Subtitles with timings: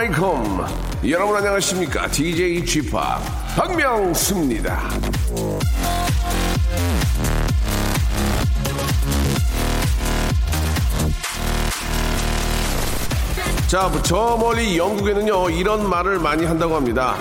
[0.00, 0.66] Welcome.
[1.10, 2.08] 여러분 안녕하십니까?
[2.08, 3.18] DJ G-Park
[3.54, 4.88] 박명수입니다.
[13.68, 17.16] 자 저 멀리 영국에는요 이런 말을 많이 한다고 합니다.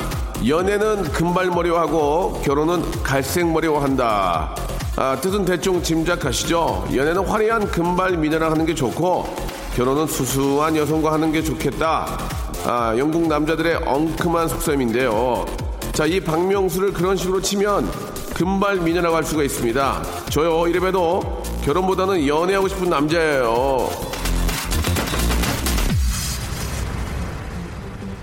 [0.47, 4.55] 연애는 금발머리와 하고 결혼은 갈색머리와 한다.
[4.95, 6.87] 아, 뜻은 대충 짐작하시죠?
[6.95, 9.35] 연애는 화려한 금발 미녀랑 하는 게 좋고
[9.75, 12.38] 결혼은 수수한 여성과 하는 게 좋겠다.
[12.71, 15.43] 아, 영국 남자들의 엉큼한 속셈인데요.
[15.91, 17.89] 자, 이 박명수를 그런 식으로 치면
[18.35, 20.03] 금발 미녀라고 할 수가 있습니다.
[20.29, 23.89] 저요, 이래봬도 결혼보다는 연애하고 싶은 남자예요.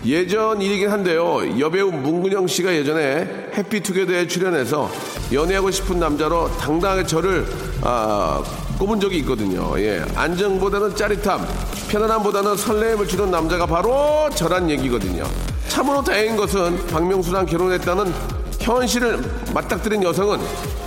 [0.05, 1.59] 예전 일이긴 한데요.
[1.59, 4.89] 여배우 문근영 씨가 예전에 해피투게더에 출연해서
[5.33, 7.45] 연애하고 싶은 남자로 당당하게 저를
[7.83, 8.45] 아,
[8.79, 9.77] 꼽은 적이 있거든요.
[9.81, 10.05] 예.
[10.15, 11.45] 안정보다는 짜릿함,
[11.89, 15.25] 편안함보다는 설렘을 주는 남자가 바로 저란 얘기거든요.
[15.69, 18.13] 참으로 다행인 것은 박명수랑 결혼했다는
[18.61, 19.23] 현실을
[19.55, 20.41] 맞닥뜨린 여성은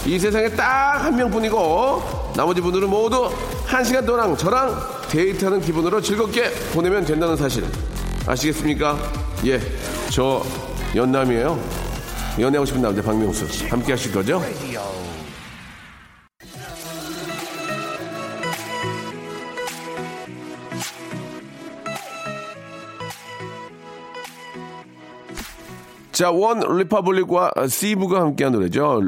[0.05, 3.31] 이 세상에 딱 한 명뿐이고 나머지 분들은 모두
[3.66, 4.77] 한 시간 동안 저랑
[5.09, 7.64] 데이트하는 기분으로 즐겁게 보내면 된다는 사실
[8.27, 8.97] 아시겠습니까?
[9.45, 9.59] 예,
[10.09, 10.44] 저
[10.94, 11.58] 연남이에요.
[12.38, 14.44] 연애하고 싶은 남자 박명수 함께 하실 거죠?
[26.20, 29.03] 자, OneRepublic과 Seeb가 함께한 노래죠.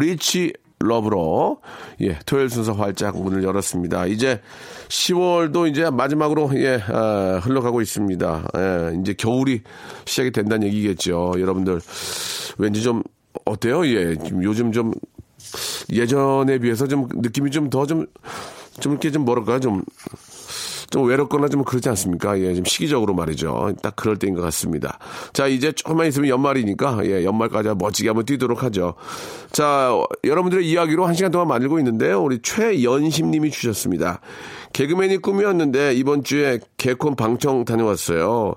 [0.00, 1.60] Rich Love로
[2.00, 4.06] 예 토요일 순서 활짝 문을 열었습니다.
[4.06, 4.40] 이제
[4.88, 8.48] 10월도 이제 마지막으로 예 아, 흘러가고 있습니다.
[8.56, 9.62] 예, 이제 겨울이
[10.04, 11.34] 시작이 된다는 얘기겠죠.
[11.38, 11.80] 여러분들
[12.58, 13.04] 왠지 좀
[13.44, 13.86] 어때요?
[13.86, 14.92] 예, 지금 요즘 좀
[15.92, 18.08] 예전에 비해서 좀 느낌이 좀 더좀좀
[18.84, 19.84] 이렇게 좀 뭐랄까 좀
[20.90, 22.38] 좀 외롭거나 좀 그렇지 않습니까?
[22.40, 23.74] 예, 좀 시기적으로 말이죠.
[23.82, 24.98] 딱 그럴 때인 것 같습니다.
[25.32, 28.94] 자, 이제 조금만 있으면 연말이니까, 예, 연말까지 멋지게 한번 뛰도록 하죠.
[29.50, 29.92] 자,
[30.24, 32.22] 여러분들의 이야기로 한 시간 동안 만들고 있는데요.
[32.22, 34.20] 우리 최연심 님이 주셨습니다.
[34.72, 38.54] 개그맨이 꿈이었는데 이번 주에 개콘 방청 다녀왔어요.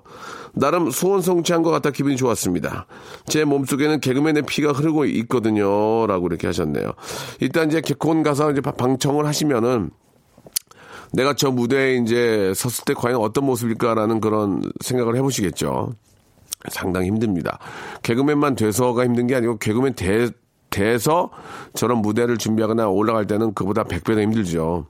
[0.54, 2.86] 나름 소원 성취한 것 같아 기분이 좋았습니다.
[3.26, 6.06] 제 몸속에는 개그맨의 피가 흐르고 있거든요.
[6.08, 6.92] 라고 이렇게 하셨네요.
[7.40, 9.92] 일단 이제 개콘 가서 이제 방청을 하시면은
[11.14, 15.94] 내가 저 무대에 이제 섰을 때 과연 어떤 모습일까라는 그런 생각을 해보시겠죠.
[16.70, 17.60] 상당히 힘듭니다.
[18.04, 20.30] 개그맨만 돼서가 힘든 게 아니고 개그맨 돼,
[20.70, 21.30] 돼서
[21.74, 24.86] 저런 무대를 준비하거나 올라갈 때는 그보다 100배 더 힘들죠.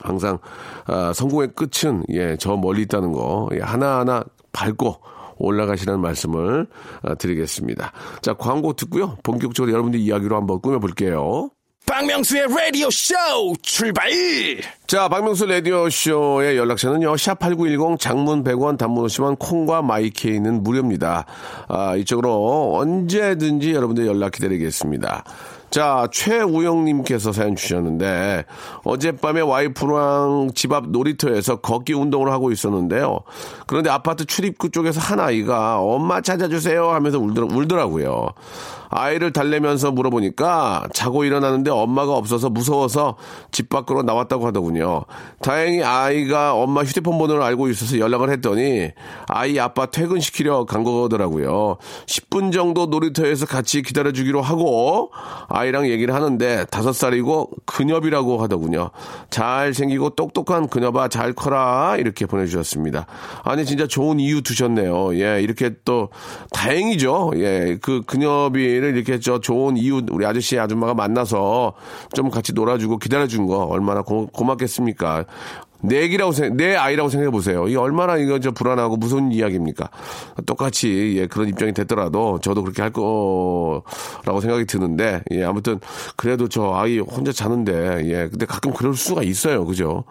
[0.00, 0.38] 항상
[0.86, 4.96] 아, 성공의 끝은 예, 저 멀리 있다는 거 예, 하나하나 밟고
[5.36, 6.66] 올라가시라는 말씀을
[7.02, 7.92] 아, 드리겠습니다.
[8.20, 9.16] 자, 광고 듣고요.
[9.22, 11.50] 본격적으로 여러분들 이야기로 한번 꾸며볼게요.
[11.86, 13.14] 박명수의 라디오 쇼
[13.60, 14.08] 출발!
[14.86, 17.16] 자, 박명수 라디오 쇼의 연락처는요.
[17.18, 21.26] 샵 8910 장문 100원 단문 50원 콩과 마이케이는 무료입니다.
[21.68, 25.24] 아, 이쪽으로 언제든지 여러분들 연락 기다리겠습니다.
[25.70, 28.44] 자, 최우영님께서 사연 주셨는데,
[28.84, 33.18] 어젯밤에 와이프랑 집 앞 놀이터에서 걷기 운동을 하고 있었는데요.
[33.66, 38.28] 그런데 아파트 출입구 쪽에서 한 아이가 엄마 찾아주세요 하면서 울더라고요.
[38.96, 43.16] 아이를 달래면서 물어보니까 자고 일어나는데 엄마가 없어서 무서워서
[43.50, 45.02] 집 밖으로 나왔다고 하더군요.
[45.42, 48.90] 다행히 아이가 엄마 휴대폰 번호를 알고 있어서 연락을 했더니
[49.26, 51.78] 아이 아빠 퇴근시키려 간 거더라고요.
[52.06, 55.10] 10분 정도 놀이터에서 같이 기다려주기로 하고
[55.48, 58.90] 아이랑 얘기를 하는데 5살이고 그녀이라고 하더군요.
[59.30, 63.06] 잘생기고 똑똑한 그녀봐 잘 커라 이렇게 보내주셨습니다.
[63.42, 65.16] 아니 진짜 좋은 이유 두셨네요.
[65.16, 66.10] 예 이렇게 또
[66.52, 67.32] 다행이죠.
[67.34, 71.72] 예그 그녀비를 아이를 이렇게 저 좋은 이웃 우리 아저씨 아줌마가 만나서
[72.14, 75.24] 좀 같이 놀아주고 기다려준 거 얼마나 고, 고맙겠습니까?
[75.84, 77.68] 내 얘기라고 생각, 내 아이라고 생각해 보세요.
[77.68, 79.90] 이 얼마나 이거 저 불안하고 무서운 이야기입니까?
[80.46, 85.80] 똑같이 예, 그런 입장이 됐더라도 저도 그렇게 할 거라고 생각이 드는데 예, 아무튼
[86.16, 90.04] 그래도 저 아이 혼자 자는데 예, 근데 가끔 그럴 수가 있어요, 그죠?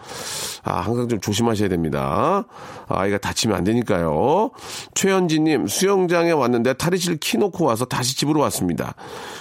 [0.64, 2.46] 아 항상 좀 조심하셔야 됩니다.
[2.88, 4.52] 아이가 다치면 안 되니까요.
[4.94, 8.94] 최현진 님 수영장에 왔는데 탈의실 키 놓고 와서 다시 집으로 왔습니다.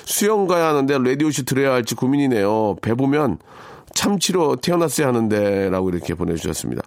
[0.05, 2.77] 수영 가야 하는데 라디오쇼 들어야 할지 고민이네요.
[2.81, 3.39] 배 보면
[3.95, 6.83] 참치로 태어났어야 하는데라고 이렇게 보내주셨습니다.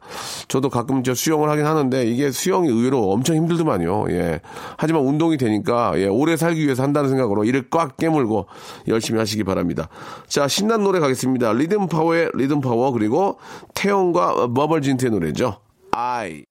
[0.48, 4.06] 저도 가끔 저 수영을 하긴 하는데 이게 수영이 의외로 엄청 힘들더만요.
[4.10, 4.42] 예.
[4.78, 8.48] 하지만 운동이 되니까 예, 오래 살기 위해서 한다는 생각으로 이를 꽉 깨물고
[8.88, 9.90] 열심히 하시기 바랍니다.
[10.28, 11.54] 자, 신난 노래 가겠습니다.
[11.54, 13.38] 리듬 파워의 리듬 파워 그리고
[13.74, 15.60] 태연과 버벌진트의 노래죠.
[15.92, 16.44] I.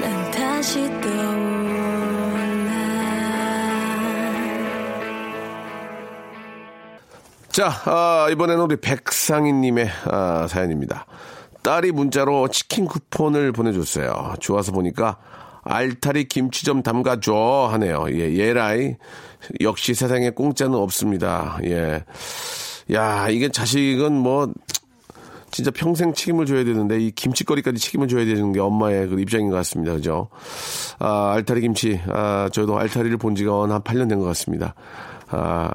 [0.00, 1.23] 난 다시 또
[7.54, 11.06] 자, 아, 이번에는 우리 백상희님의 아, 사연입니다.
[11.62, 14.34] 딸이 문자로 치킨 쿠폰을 보내줬어요.
[14.40, 15.18] 좋아서 보니까
[15.62, 18.06] 알타리 김치 좀 담가줘 하네요.
[18.10, 18.96] 예, 예라이.
[19.60, 21.58] 역시 세상에 공짜는 없습니다.
[21.62, 22.04] 예.
[22.92, 24.52] 야, 이게 자식은 뭐,
[25.52, 29.54] 진짜 평생 책임을 져야 되는데 이 김치거리까지 책임을 져야 되는 게 엄마의 그 입장인 것
[29.58, 29.92] 같습니다.
[29.92, 30.28] 그죠?
[30.98, 32.00] 아, 알타리 김치.
[32.08, 34.74] 아, 저도 알타리를 본 지가 한 8년 된 것 같습니다.
[35.30, 35.70] 아,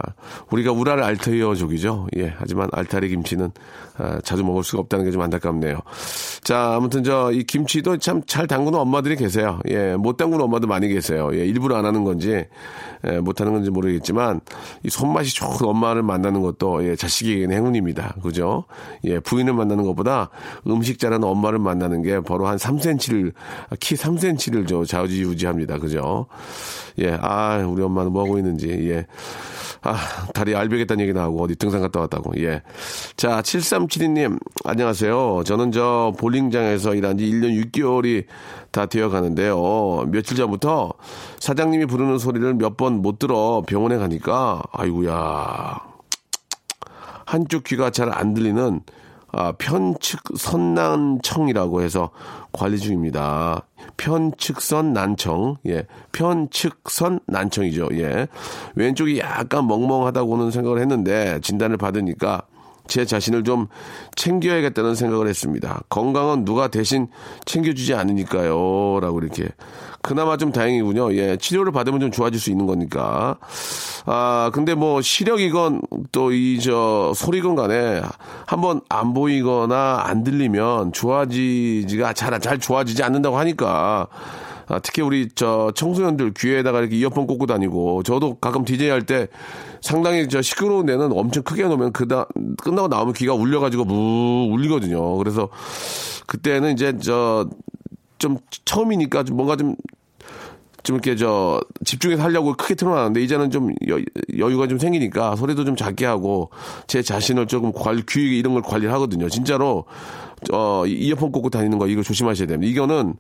[0.52, 2.08] 우리가 우라를 알타리어족이죠.
[2.18, 2.34] 예.
[2.38, 3.52] 하지만 알타리 김치는
[3.98, 5.80] 아, 자주 먹을 수가 없다는 게 좀 안타깝네요.
[6.44, 9.60] 자, 아무튼 저 이 김치도 참 잘 담그는 엄마들이 계세요.
[9.70, 9.96] 예.
[9.96, 11.30] 못 담그는 엄마도 많이 계세요.
[11.34, 11.46] 예.
[11.46, 12.46] 일부러 안 하는 건지
[13.08, 14.42] 예, 못 하는 건지 모르겠지만
[14.84, 18.16] 이 손맛이 좋은 엄마를 만나는 것도 예, 자식에게는 행운입니다.
[18.22, 18.66] 그죠?
[19.06, 19.20] 예.
[19.20, 20.30] 부인을 만나는 것보다
[20.68, 23.34] 음식 잘하는 엄마를 만나는 게 바로 한 3cm를
[23.80, 25.80] 키 3cm를 저 좌우지우지합니다.
[25.80, 26.28] 그죠?
[27.00, 27.18] 예.
[27.22, 28.68] 아, 우리 엄마는 뭐 하고 있는지.
[28.92, 29.06] 예.
[29.82, 29.96] 아,
[30.34, 32.34] 다리 알배겠다는 얘기 나오고 어디 등산 갔다 왔다고.
[32.42, 32.62] 예.
[33.16, 35.44] 자, 7372님, 안녕하세요.
[35.46, 38.26] 저는 저 볼링장에서 일한 지 1년 6개월이
[38.72, 40.06] 다 되어 가는데요.
[40.08, 40.94] 며칠 전부터
[41.40, 45.80] 사장님이 부르는 소리를 몇 번 못 들어 병원에 가니까, 아이고야.
[47.26, 48.82] 한쪽 귀가 잘 안 들리는
[49.32, 52.10] 아, 편측 선 난청이라고 해서
[52.52, 53.64] 관리 중입니다.
[53.98, 58.28] 편측선 난청, 예, 편측선 난청이죠, 예.
[58.76, 62.44] 왼쪽이 약간 멍멍하다고는 생각을 했는데 진단을 받으니까
[62.90, 63.68] 제 자신을 좀
[64.16, 65.82] 챙겨야겠다는 생각을 했습니다.
[65.88, 67.08] 건강은 누가 대신
[67.46, 69.00] 챙겨주지 않으니까요.
[69.00, 69.48] 라고 이렇게.
[70.02, 71.14] 그나마 좀 다행이군요.
[71.16, 73.38] 예, 치료를 받으면 좀 좋아질 수 있는 거니까.
[74.06, 75.82] 아, 근데 뭐 시력이건
[76.12, 78.02] 또 이 저 소리건 간에
[78.46, 84.08] 한번 안 보이거나 안 들리면 좋아지지가 잘, 잘 좋아지지 않는다고 하니까
[84.70, 89.28] 아, 특히 우리 저 청소년들 귀에다가 이렇게 이어폰 꽂고 다니고 저도 가끔 디제이 할 때
[89.82, 92.28] 상당히 저 시끄러운 데는 엄청 크게 놓으면 그다
[92.62, 95.18] 끝나고 나오면 귀가 울려가지고 무 울리거든요.
[95.18, 95.50] 그래서
[96.28, 97.48] 그때는 이제 저
[98.20, 99.78] 좀 처음이니까 좀 뭔가 좀좀
[100.90, 103.98] 이렇게 저 집중해서 하려고 크게 틀어놨는데 이제는 좀 여,
[104.38, 106.52] 여유가 좀 생기니까 소리도 좀 작게 하고
[106.86, 109.30] 제 자신을 조금 관리 귀 이런 걸 관리를 하거든요.
[109.30, 109.86] 진짜로
[110.52, 112.70] 어 이어폰 꽂고 다니는 거 이거 조심하셔야 됩니다.
[112.70, 113.16] 이거는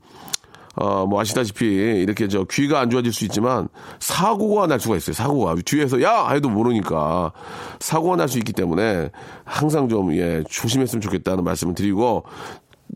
[0.81, 3.67] 어, 뭐 아시다시피 이렇게 저 귀가 안 좋아질 수 있지만
[3.99, 5.13] 사고가 날 수가 있어요.
[5.13, 7.33] 사고가 뒤에서 야 해도 모르니까
[7.81, 9.09] 사고가 날 수 있기 때문에
[9.43, 12.23] 항상 좀 예, 조심했으면 좋겠다는 말씀을 드리고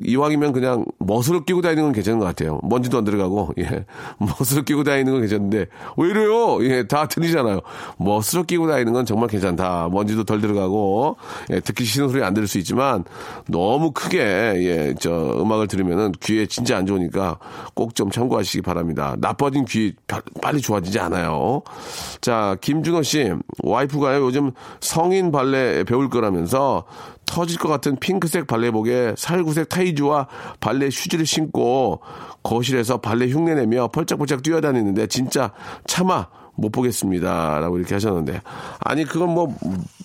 [0.01, 2.59] 이왕이면 그냥 멋으로 끼고 다니는 건 괜찮은 것 같아요.
[2.63, 3.85] 먼지도 안 들어가고, 예.
[4.17, 5.67] 멋으로 끼고 다니는 건 괜찮은데,
[5.97, 6.63] 왜 이래요?
[6.65, 7.59] 예, 다 틀리잖아요.
[7.97, 9.89] 멋으로 끼고 다니는 건 정말 괜찮다.
[9.91, 11.17] 먼지도 덜 들어가고,
[11.51, 13.03] 예, 듣기 싫은 소리 안 들을 수 있지만,
[13.47, 17.37] 너무 크게, 예, 저, 음악을 들으면은 귀에 진짜 안 좋으니까
[17.75, 19.15] 꼭 좀 참고하시기 바랍니다.
[19.19, 21.61] 나빠진 귀 바- 빨리 좋아지지 않아요.
[22.21, 23.31] 자, 김준호 씨,
[23.61, 26.85] 와이프가요, 요즘 성인 발레 배울 거라면서,
[27.33, 30.27] 터질 것 같은 핑크색 발레복에 살구색 타이즈와
[30.59, 31.99] 발레 슈즈를 신고
[32.43, 35.51] 거실에서 발레 흉내내며 펄짝펄짝 뛰어다니는데 진짜
[35.87, 37.59] 차마 못 보겠습니다.
[37.59, 38.39] 라고 이렇게 하셨는데.
[38.81, 39.47] 아니, 그건 뭐,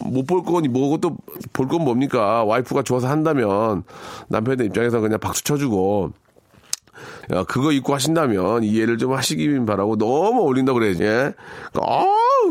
[0.00, 1.18] 못 볼 거니 뭐고 또
[1.52, 2.44] 볼 건 뭡니까?
[2.44, 3.82] 와이프가 좋아서 한다면
[4.28, 6.12] 남편의 입장에서 그냥 박수 쳐주고
[7.34, 11.02] 야, 그거 입고 하신다면 이해를 좀 하시기 바라고 너무 어울린다 그래야지.
[11.02, 11.34] 예?
[11.74, 12.04] 아,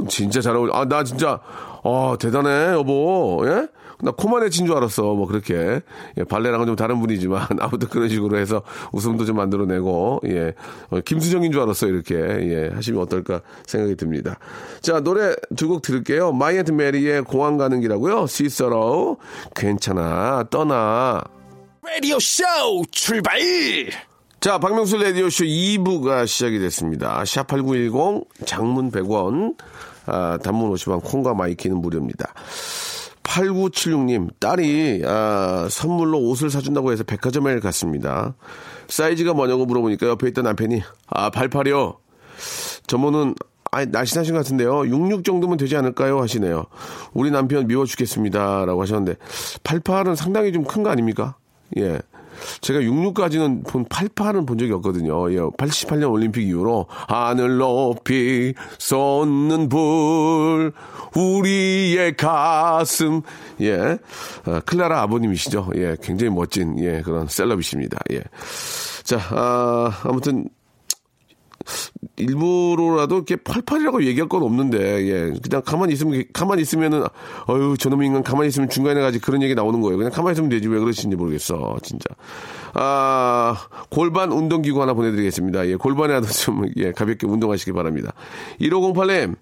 [0.07, 0.74] 진짜 잘 어울려.
[0.75, 1.39] 아, 나 진짜
[1.81, 3.43] 어, 대단해, 여보.
[3.48, 3.67] 예?
[4.01, 5.01] 나 코만해진 줄 알았어.
[5.13, 5.81] 뭐 그렇게.
[6.17, 8.61] 예, 발레랑은 좀 다른 분야지만 아무튼 그런 식으로 해서
[8.91, 10.53] 웃음도 좀 만들어내고 예.
[10.89, 11.87] 어, 김수정인 줄 알았어.
[11.87, 12.15] 이렇게.
[12.15, 14.37] 예, 하시면 어떨까 생각이 듭니다.
[14.81, 16.31] 자, 노래 두 곡 들을게요.
[16.31, 18.27] 마이 앤트 메리의 공항 가는 길하고요.
[18.27, 19.17] 시서로
[19.55, 20.45] 괜찮아.
[20.49, 21.21] 떠나.
[21.83, 22.43] 라디오 쇼
[22.91, 23.39] 출발!
[24.39, 27.23] 자, 박명수 라디오쇼 2부가 시작이 됐습니다.
[27.23, 29.55] 샵8910, 장문 100원,
[30.05, 32.33] 아, 단문 50원, 콩과 마이케이는 무료입니다.
[33.27, 38.36] 8976님, 딸이, 아, 선물로 옷을 사준다고 해서 백화점에 갔습니다.
[38.88, 41.98] 사이즈가 뭐냐고 물어보니까 옆에 있던 남편이, 아, 88이요.
[42.88, 43.36] 저모는,
[43.72, 44.88] 아, 날씬하신 것 같은데요.
[44.88, 46.22] 66 정도면 되지 않을까요?
[46.22, 46.65] 하시네요.
[47.13, 48.65] 우리 남편 미워 죽겠습니다.
[48.65, 49.17] 라고 하셨는데,
[49.63, 51.36] 88은 상당히 좀 큰 거 아닙니까?
[51.77, 52.00] 예.
[52.62, 55.32] 제가 66까지는 본 88은 본 적이 없거든요.
[55.32, 60.74] 예, 88년 올림픽 이후로 하늘 높이 솟는 불
[61.15, 63.22] 우리의 가슴
[63.62, 63.98] 예
[64.46, 65.72] 아, 클라라 아버님이시죠.
[65.75, 68.00] 예, 굉장히 멋진 예 그런 셀럽이십니다.
[68.12, 68.22] 예.
[69.03, 70.50] 자 아, 아무튼
[72.17, 75.33] 일부러라도 이렇게 팔팔이라고 얘기할 건 없는데, 예.
[75.41, 77.03] 그냥 가만히 있으면, 가만히 있으면은,
[77.47, 79.97] 어휴, 저놈 인간 가만히 있으면 중간에 가지 그런 얘기 나오는 거예요.
[79.97, 80.67] 그냥 가만히 있으면 되지.
[80.67, 81.77] 왜 그러시는지 모르겠어.
[81.83, 82.05] 진짜.
[82.74, 83.57] 아,
[83.89, 85.67] 골반 운동기구 하나 보내드리겠습니다.
[85.67, 88.13] 예, 골반에라도 좀, 예, 가볍게 운동하시기 바랍니다.
[88.62, 89.36] 1508님,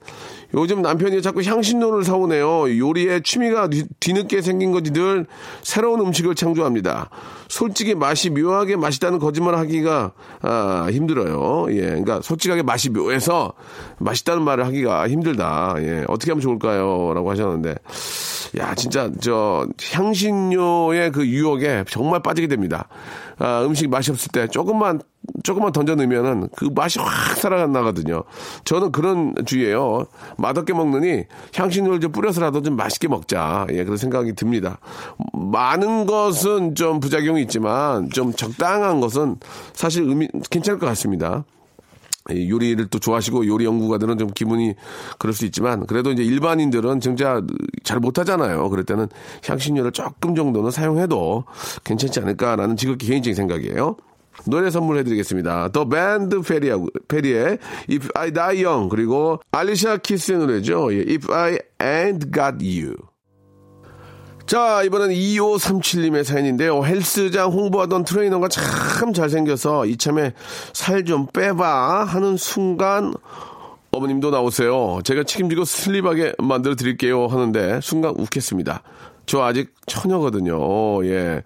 [0.53, 2.77] 요즘 남편이 자꾸 향신료를 사오네요.
[2.77, 5.25] 요리에 취미가 뒤, 뒤늦게 생긴 거지 늘
[5.63, 7.09] 새로운 음식을 창조합니다.
[7.49, 11.67] 솔직히 맛이 묘하게 맛있다는 거짓말 하기가 아, 힘들어요.
[11.71, 13.53] 예, 그러니까 솔직하게 맛이 묘해서
[13.99, 15.75] 맛있다는 말을 하기가 힘들다.
[15.79, 17.75] 예, 어떻게 하면 좋을까요?라고 하셨는데,
[18.59, 22.87] 야, 진짜 저 향신료의 그 유혹에 정말 빠지게 됩니다.
[23.37, 25.01] 아, 음식 맛이 없을 때 조금만
[25.43, 28.23] 조금만 던져 넣으면은 그 맛이 확 살아나거든요.
[28.63, 30.05] 저는 그런 주의예요.
[30.37, 31.23] 맛없게 먹느니
[31.55, 33.67] 향신료를 좀 뿌려서라도 좀 맛있게 먹자.
[33.71, 34.77] 예, 그런 생각이 듭니다.
[35.33, 39.37] 많은 것은 좀 부작용이 있지만 좀 적당한 것은
[39.73, 41.43] 사실 의미 괜찮을 것 같습니다.
[42.31, 44.73] 이 요리를 또 좋아하시고 요리 연구가들은 좀 기분이
[45.19, 47.41] 그럴 수 있지만 그래도 이제 일반인들은 진짜
[47.83, 48.69] 잘 못하잖아요.
[48.69, 49.07] 그럴 때는
[49.45, 51.45] 향신료를 조금 정도는 사용해도
[51.83, 53.95] 괜찮지 않을까라는 지극히 개인적인 생각이에요.
[54.47, 55.69] 노래 선물해드리겠습니다.
[55.69, 57.57] 더 밴드 페리하고, 페리의
[57.89, 60.93] If I Die Young 그리고 알리샤 키스의 노래죠.
[60.93, 62.95] 예, If I Ain't Got You.
[64.45, 66.85] 자, 이번엔 2537님의 사연인데요.
[66.85, 70.33] 헬스장 홍보하던 트레이너가 참 잘생겨서 이참에
[70.73, 73.13] 살 좀 빼봐 하는 순간
[73.91, 74.99] 어머님도 나오세요.
[75.03, 78.81] 제가 책임지고 슬립하게 만들어 드릴게요 하는데 순간 웃겠습니다.
[79.27, 81.05] 저 아직 처녀거든요.
[81.05, 81.43] 예.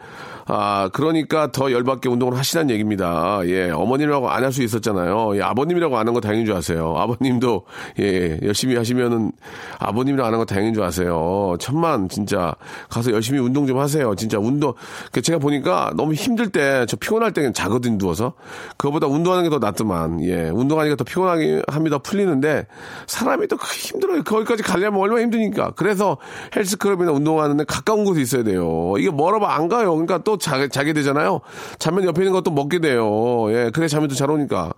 [0.51, 3.39] 아, 그러니까 더 열받게 운동을 하시라는 얘기입니다.
[3.45, 5.35] 예, 어머님이라고 안 할 수 있었잖아요.
[5.37, 6.95] 예, 아버님이라고 아는 거 다행인 줄 아세요.
[6.97, 7.65] 아버님도,
[7.99, 9.31] 예, 열심히 하시면은
[9.77, 11.55] 아버님이라고 아는 거 다행인 줄 아세요.
[11.59, 12.55] 천만, 진짜.
[12.89, 14.15] 가서 열심히 운동 좀 하세요.
[14.15, 14.73] 진짜 운동.
[15.11, 18.33] 그 제가 보니까 너무 힘들 때, 저 피곤할 때는 자거든, 누워서.
[18.77, 20.23] 그거보다 운동하는 게 더 낫더만.
[20.23, 21.99] 예, 운동하니까 더 피곤하게 합니다.
[21.99, 22.65] 풀리는데,
[23.05, 24.23] 사람이 또 힘들어요.
[24.23, 25.73] 거기까지 가려면 얼마나 힘드니까.
[25.75, 26.17] 그래서
[26.55, 28.95] 헬스클럽이나 운동하는데 가까운 곳에 있어야 돼요.
[28.97, 29.91] 이게 멀어봐 안 가요.
[29.91, 31.41] 그러니까 또 자, 자게 되잖아요.
[31.77, 33.51] 자면 옆에 있는 것도 먹게 돼요.
[33.51, 34.73] 예, 그래 잠이 또잘 오니까.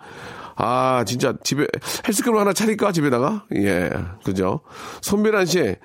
[0.56, 1.66] 아, 진짜 집에
[2.08, 3.46] 헬스클럽 하나 차릴까 집에다가?
[3.56, 3.90] 예,
[4.24, 4.60] 그죠?
[5.02, 5.76] 손비란 씨,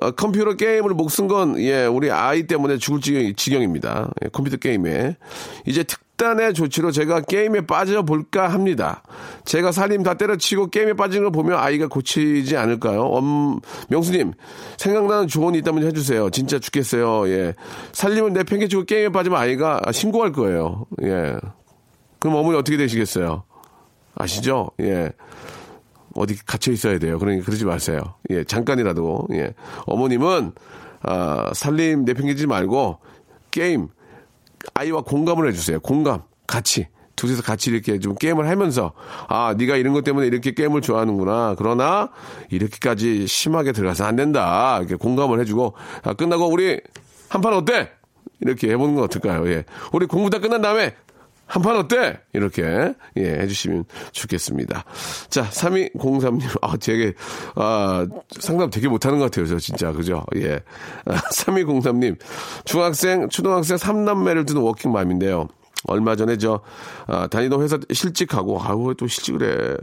[0.00, 4.10] 어, 컴퓨터 게임을 목쓴 건 예, 우리 아이 때문에 죽을 지경, 지경 입니다.
[4.24, 5.16] 예, 컴퓨터 게임에
[5.66, 9.02] 이제 특 단의 조치로 제가 게임에 빠져볼까 합니다.
[9.44, 13.02] 제가 살림 다 때려치고 게임에 빠진 걸 보면 아이가 고치지 않을까요?
[13.02, 14.32] 엄, 명수님,
[14.76, 16.30] 생각나는 조언이 있다면 해주세요.
[16.30, 17.28] 진짜 죽겠어요.
[17.28, 17.54] 예.
[17.90, 20.86] 살림을 내팽개치고 게임에 빠지면 아이가 신고할 거예요.
[21.02, 21.36] 예.
[22.20, 23.42] 그럼 어머니 어떻게 되시겠어요?
[24.14, 24.70] 아시죠?
[24.80, 25.10] 예.
[26.14, 27.18] 어디 갇혀 있어야 돼요.
[27.18, 28.00] 그러니까 그러지 마세요.
[28.30, 29.26] 예, 잠깐이라도.
[29.32, 29.54] 예.
[29.86, 30.52] 어머님은,
[31.02, 32.98] 아, 살림 내팽개치지 말고,
[33.50, 33.88] 게임,
[34.74, 35.80] 아이와 공감을 해주세요.
[35.80, 36.22] 공감.
[36.46, 36.88] 같이.
[37.14, 38.92] 둘이서 같이 이렇게 좀 게임을 하면서,
[39.28, 41.54] 아, 네가 이런 것 때문에 이렇게 게임을 좋아하는구나.
[41.58, 42.08] 그러나,
[42.50, 44.78] 이렇게까지 심하게 들어가서 안 된다.
[44.78, 45.74] 이렇게 공감을 해주고,
[46.04, 46.80] 아, 끝나고 우리
[47.28, 47.90] 한 판 어때?
[48.40, 49.46] 이렇게 해보는 건 어떨까요?
[49.50, 49.64] 예.
[49.92, 50.94] 우리 공부 다 끝난 다음에
[51.52, 52.18] 한판 어때?
[52.32, 54.84] 이렇게, 예, 해주시면 좋겠습니다.
[55.28, 57.12] 자, 3203님, 아, 되게,
[57.56, 58.06] 아,
[58.40, 59.92] 상담 되게 못하는 것 같아요, 저 진짜.
[59.92, 60.24] 그죠?
[60.36, 60.60] 예.
[61.04, 62.16] 아, 3203님,
[62.64, 65.48] 중학생, 초등학생 3남매를 두는 워킹맘인데요.
[65.88, 66.60] 얼마 전에 저
[67.06, 69.76] 아, 다니던 회사 실직하고 아우 또 실직을 해.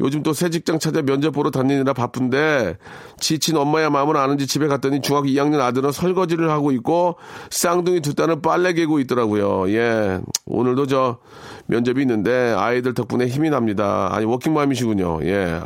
[0.00, 2.76] 요즘 또 새 직장 찾아 면접 보러 다니느라 바쁜데
[3.20, 7.16] 지친 엄마야 마음을 아는지 집에 갔더니 중학교 2학년 아들은 설거지를 하고 있고
[7.50, 9.70] 쌍둥이 두 딸은 빨래 개고 있더라고요.
[9.72, 10.20] 예.
[10.46, 11.18] 오늘도 저
[11.66, 14.08] 면접이 있는데 아이들 덕분에 힘이 납니다.
[14.12, 15.20] 아니 워킹맘이시군요.
[15.24, 15.60] 예.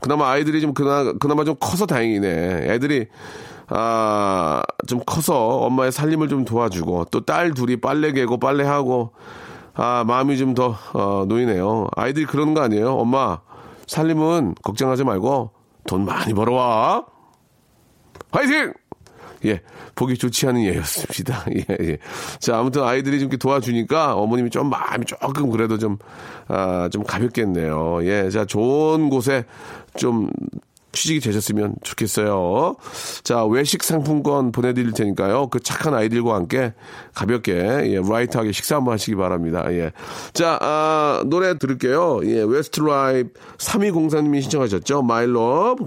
[0.00, 2.66] 그나마 아이들이 좀 그나 그나마 좀 커서 다행이네.
[2.72, 3.06] 애들이
[3.70, 9.12] 아, 좀 커서 엄마의 살림을 좀 도와주고 또 딸 둘이 빨래 개고 빨래하고
[9.74, 11.88] 아, 마음이 좀 더 어, 놓이네요.
[11.94, 12.94] 아이들이 그러는 거 아니에요?
[12.94, 13.40] 엄마,
[13.88, 15.50] 살림은 걱정하지 말고
[15.86, 17.04] 돈 많이 벌어와.
[18.30, 18.72] 화이팅!
[19.44, 19.60] 예,
[19.94, 21.44] 보기 좋지 않은 예였습니다.
[21.54, 21.98] 예, 예.
[22.40, 25.96] 자, 아무튼 아이들이 좀 이렇게 도와주니까 어머님이 좀 마음이 조금 그래도 좀,
[26.48, 28.00] 아, 좀 가볍겠네요.
[28.02, 29.44] 예, 자, 좋은 곳에
[29.96, 30.28] 좀
[30.98, 32.74] 취직이 되셨으면 좋겠어요.
[33.22, 35.48] 자, 외식 상품권 보내드릴 테니까요.
[35.48, 36.74] 그 착한 아이들과 함께
[37.14, 39.64] 가볍게, 예, light하게 식사 한번 하시기 바랍니다.
[39.70, 39.92] 예.
[40.32, 42.20] 자, 아, 노래 들을게요.
[42.24, 45.02] 예, 웨스트라이프 3204님이 신청하셨죠.
[45.28, 45.86] Love.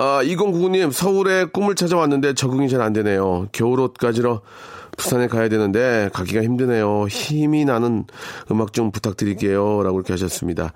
[0.00, 3.48] 아, 2099님, 서울에 꿈을 찾아왔는데 적응이 잘 안 되네요.
[3.50, 4.42] 겨울옷 가지러
[4.96, 7.08] 부산에 가야 되는데 가기가 힘드네요.
[7.08, 8.04] 힘이 나는
[8.52, 9.82] 음악 좀 부탁드릴게요.
[9.82, 10.72] 라고 이렇게 하셨습니다.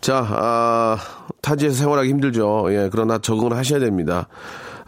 [0.00, 0.98] 자, 아,
[1.42, 2.66] 타지에서 생활하기 힘들죠.
[2.70, 4.26] 예, 그러나 적응을 하셔야 됩니다.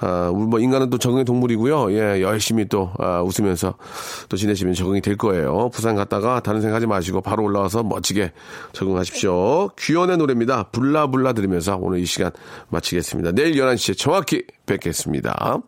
[0.01, 1.93] 아, 우리 뭐 인간은 또 적응의 동물이고요.
[1.93, 3.75] 예, 열심히 또 아, 웃으면서
[4.29, 5.71] 또 지내시면 적응이 될 거예요.
[5.73, 8.33] 부산 갔다가 다른 생각하지 마시고 바로 올라와서 멋지게
[8.73, 9.71] 적응하십시오.
[9.79, 10.65] 귀연의 노래입니다.
[10.65, 12.31] 불라불라 들으면서 오늘 이 시간
[12.69, 13.33] 마치겠습니다.
[13.33, 15.61] 내일 11시에 정확히 뵙겠습니다.